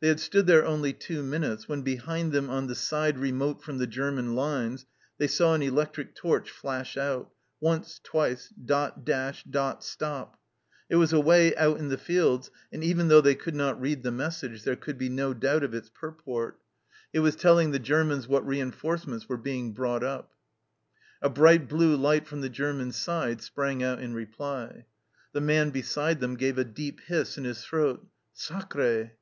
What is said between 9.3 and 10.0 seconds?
dot,